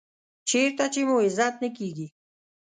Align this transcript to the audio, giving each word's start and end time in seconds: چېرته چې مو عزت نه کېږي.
چېرته 0.49 0.83
چې 0.93 1.01
مو 1.07 1.15
عزت 1.25 1.55
نه 1.63 1.69
کېږي. 1.77 2.07